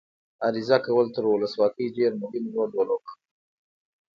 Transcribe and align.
عریضه 0.45 0.77
کول 0.85 1.07
تر 1.15 1.23
ولسواکۍ 1.27 1.87
ډېر 1.97 2.11
مهم 2.21 2.43
رول 2.53 2.69
ولوباوه. 2.73 3.11